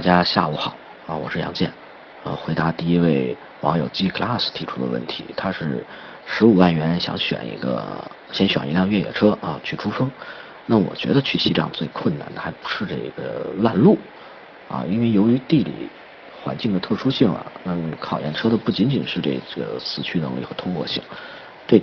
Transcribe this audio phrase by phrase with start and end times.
[0.00, 0.74] 大家下午好
[1.06, 1.70] 啊，我是杨健，
[2.24, 5.84] 呃，回答第一位网友 G Class 提出的问题，他是
[6.24, 8.02] 十五万元想选一个，
[8.32, 10.10] 先选一辆越野车啊去珠峰。
[10.64, 13.98] 那我觉得去西藏最困难的还不是这个烂路
[14.70, 15.90] 啊，因为由于地理
[16.42, 21.02] 环境的特殊性啊，那考验车的不仅仅是这个四驱能力和通过性，
[21.66, 21.82] 对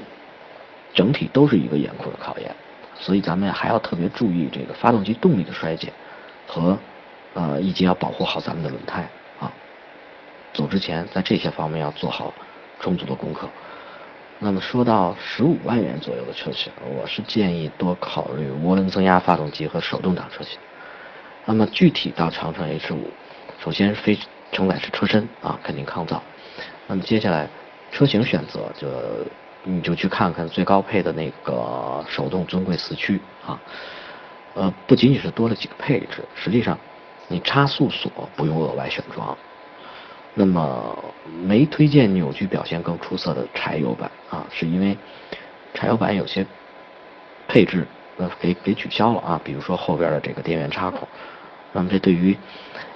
[0.91, 2.49] 整体都是一个严酷的考验。
[2.99, 5.93] 所以咱们还要特别注意这个发动机动力的衰减
[6.47, 6.75] 和。
[7.37, 9.07] 呃，以及要保护好咱们的轮胎
[9.39, 9.53] 啊。
[10.53, 12.33] 走之前，在这些方面要做好
[12.79, 13.47] 充足的功课。
[14.39, 20.57] 那么说到十五万元左右的车型，我是建议多考虑涡轮增压发动机和手动挡车型。
[21.45, 23.11] 那么具体到长城 H 五，
[23.63, 24.17] 首先非
[24.51, 26.23] 承载式车身啊，肯定抗造。
[26.87, 27.47] 那么接下来
[27.91, 28.87] 车型选择，就
[29.63, 33.61] 你就去看看最高配的那个手动尊贵四驱啊。
[34.55, 36.75] 呃，不仅仅是多了几个配置，实际上。
[37.27, 39.37] 你差速锁不用额外选装，
[40.33, 40.97] 那么
[41.43, 44.97] 没推荐扭矩表现更出色的柴油版啊，是因为
[45.73, 46.45] 柴油版有些
[47.47, 47.85] 配置
[48.17, 51.07] 呃给给取消了啊，比如说后边的这个电源插口，
[51.73, 52.37] 那么这对于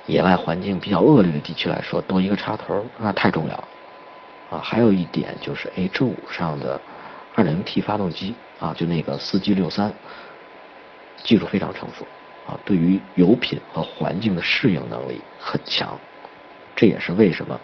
[0.05, 3.67] 野外环境比较恶劣的地区来说，多一个插头那太重要了
[4.51, 4.59] 啊。
[4.59, 6.79] 还有一点就是 H 五上的
[7.35, 9.91] 2.0T 发动机啊，就那个 4G63，
[11.23, 12.05] 技术非常成熟。
[12.47, 15.97] 啊，对于油品和环境的适应能力很强，
[16.75, 17.59] 这也是为什么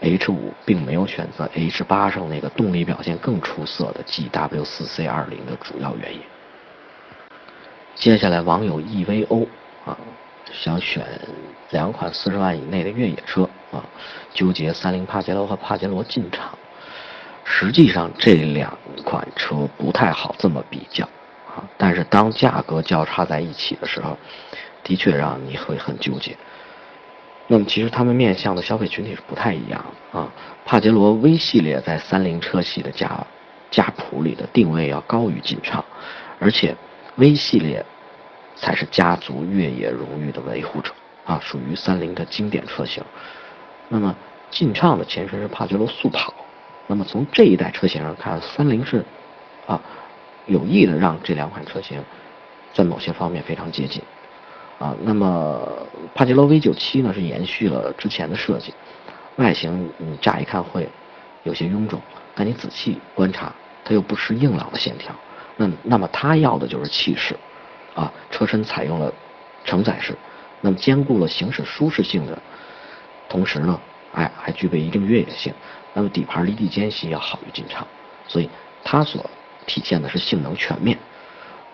[0.00, 6.20] H 五并没有选择 H 八上那个动力表现更出色的 GW 四 C 二零的主要原因。
[7.94, 9.46] 接下来，网友 EVO
[9.86, 9.96] 啊，
[10.52, 11.06] 想选
[11.70, 13.82] 两款四十万以内的越野车啊，
[14.34, 16.58] 纠结三菱帕杰罗和帕杰罗进场。
[17.44, 21.08] 实际上，这两款车不太好这么比较。
[21.76, 24.18] 但是当价格交叉在一起的时候，
[24.82, 26.36] 的确让你会很纠结。
[27.46, 30.32] 那么其实他们面向的消费群体是不太一样啊。
[30.64, 33.26] 帕杰罗 V 系列在三菱车系的家
[33.70, 35.84] 家谱里的定位要高于劲畅，
[36.38, 36.74] 而且
[37.16, 37.84] V 系列
[38.56, 40.92] 才是家族越野荣誉的维护者
[41.26, 43.04] 啊，属于三菱的经典车型。
[43.88, 44.16] 那么
[44.50, 46.32] 劲畅的前身是帕杰罗速跑，
[46.86, 49.04] 那么从这一代车型上看，三菱是
[49.66, 49.80] 啊。
[50.46, 52.02] 有意的让这两款车型
[52.72, 54.02] 在某些方面非常接近
[54.78, 54.94] 啊。
[55.02, 58.74] 那么帕杰罗 V97 呢是延续了之前的设计，
[59.36, 60.88] 外形你乍一看会
[61.44, 62.00] 有些臃肿，
[62.34, 65.14] 但你仔细观察，它又不失硬朗的线条。
[65.56, 67.34] 那那么它要的就是气势
[67.94, 68.12] 啊。
[68.30, 69.12] 车身采用了
[69.64, 70.14] 承载式，
[70.60, 72.38] 那么兼顾了行驶舒适性的
[73.28, 73.80] 同时呢，
[74.12, 75.54] 哎还具备一定越野性。
[75.94, 77.86] 那么底盘离地间隙要好于进场，
[78.28, 78.50] 所以
[78.82, 79.24] 它所。
[79.66, 80.98] 体现的是性能全面，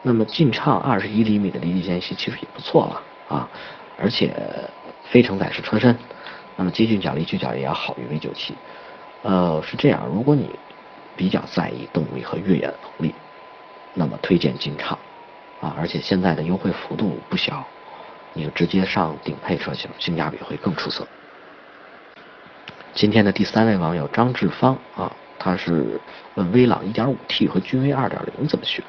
[0.02, 3.48] 那么劲畅二十一厘米的离地间隙其实也不错了啊，
[3.98, 4.34] 而且
[5.04, 5.98] 非承载式车身，
[6.56, 8.52] 那么接近角离去角也要好于 V97，
[9.22, 10.50] 呃是这样，如果你
[11.16, 13.14] 比较在意动力和越野能力，
[13.94, 14.98] 那么推荐劲畅
[15.60, 17.66] 啊，而且现在的优惠幅度不小，
[18.32, 21.06] 你就直接上顶配车型，性价比会更出色。
[22.94, 25.12] 今天的第三位网友张志芳啊。
[25.40, 25.98] 他是
[26.34, 28.84] 问威朗 1.5T 和君威2.0怎么选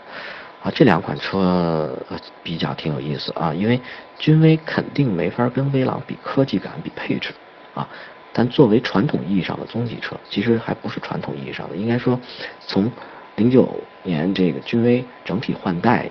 [0.61, 0.69] 啊？
[0.75, 1.97] 这两款车
[2.43, 3.79] 比较挺有意思啊，因为
[4.19, 7.29] 君威肯定没法跟威朗比科技感、比配置
[7.73, 7.87] 啊。
[8.33, 12.19] 但作为传统意义上的中级车，其实还不是传统意义上的，应该说
[12.59, 12.91] 从
[13.37, 13.67] 09
[14.03, 16.09] 年这个君威整体换代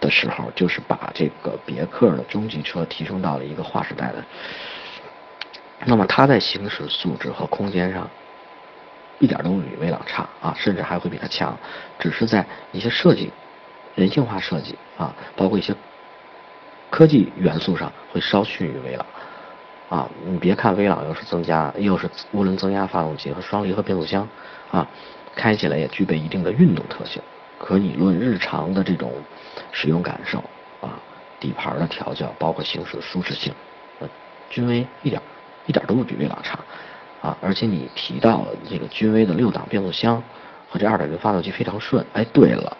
[0.00, 4.24] 的时候，就是把这个别克的中级车提升到了一个划时代的。
[5.84, 8.08] 那么它在行驶素质和空间上。
[9.18, 11.56] 一点都不比威朗差啊，甚至还会比它强，
[11.98, 13.32] 只是在一些设计、
[13.94, 15.74] 人性化设计啊，包括一些
[16.90, 19.06] 科技元素上会稍逊于威朗
[19.88, 20.08] 啊。
[20.24, 24.28] 你别看威朗又是增加，又是涡轮增压发动机和双离合变速箱
[24.70, 24.86] 啊，
[25.34, 27.20] 开起来也具备一定的运动特性。
[27.58, 29.12] 可你论日常的这种
[29.72, 30.38] 使用感受
[30.80, 30.94] 啊，
[31.40, 33.52] 底盘的调教，包括行驶的舒适性，
[33.98, 34.08] 呃，
[34.48, 35.20] 君威一点
[35.66, 36.56] 一点都不比威朗差。
[37.20, 40.22] 啊，而且你提到了这个君威的六档变速箱
[40.68, 42.04] 和这二点零发动机非常顺。
[42.12, 42.76] 哎，对了，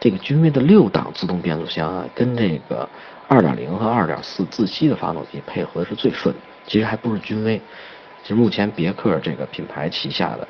[0.00, 2.88] 这个君威的六档自动变速箱啊，跟这个
[3.28, 6.34] 二点零和二点四自吸的发动机配合是最顺。
[6.66, 7.60] 其实还不是君威，
[8.22, 10.48] 其实目前别克这个品牌旗下的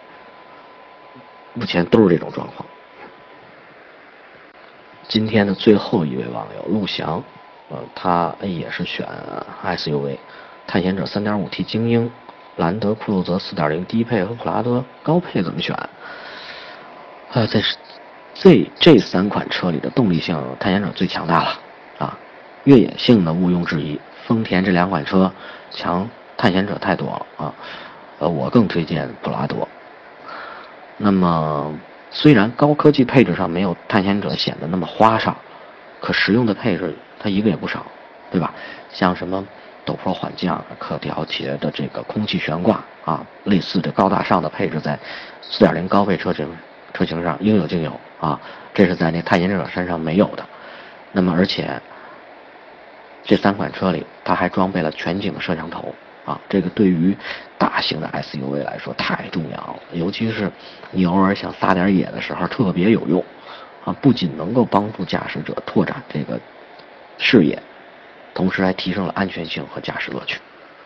[1.55, 2.65] 目前都是这种状况。
[5.09, 7.23] 今天的最后一位网友陆翔，
[7.71, 9.07] 呃，他也是选
[9.65, 10.17] SUV，
[10.67, 12.11] 探险者三点五 T 精英。
[12.57, 15.75] 兰德酷路泽4.0低配和普拉多高配怎么选？
[17.33, 17.77] 啊，这是
[18.35, 21.59] 这这三款车里的动力性，探险者最强大了
[21.99, 22.19] 啊！
[22.65, 25.33] 越野性呢毋庸置疑，丰田这两款车
[25.71, 27.55] 强探险者太多了啊。
[28.19, 29.67] 呃，我更推荐普拉多。
[30.99, 31.75] 那么，
[32.11, 35.35] 虽然高科技配置上没有探险者显得那么花哨，
[36.01, 37.87] 可实用的配置它一个也不少，
[38.31, 38.53] 对吧？
[38.93, 39.45] 像什么
[39.85, 44.99] 陡坡缓降、可调节的这个空气悬挂啊，类似的高大上的配置，在
[45.51, 46.49] 4.0高配车型
[46.95, 48.41] 车型上应有尽有啊，
[48.73, 50.47] 这是在那探险者身上没有的。
[51.13, 51.81] 那么，而且
[53.25, 55.95] 这三款车里，它还装备了全景摄像头。
[56.25, 57.17] 啊，这个对于
[57.59, 60.49] 大型的 SUV 来说太重要了，尤其是
[60.93, 63.25] 你偶尔想撒点野的时候特别有用。
[63.85, 66.39] 啊，不仅能够帮助驾驶者拓展这个
[67.19, 67.61] 视野，
[68.35, 70.41] 同时还提升了安全性和驾驶乐趣。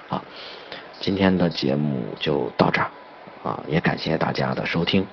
[0.08, 0.22] 啊，
[1.00, 2.90] 今天的节目就到这儿，
[3.42, 5.06] 啊，也感谢大家的收听。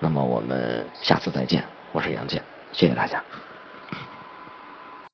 [0.00, 2.42] 那么我们下次再见，我是杨健，
[2.72, 3.22] 谢谢大家。